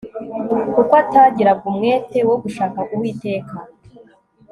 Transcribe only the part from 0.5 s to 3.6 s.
kuko atagiraga umwete wo gushaka uwiteka